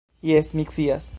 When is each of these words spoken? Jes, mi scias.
Jes, 0.29 0.51
mi 0.61 0.65
scias. 0.73 1.09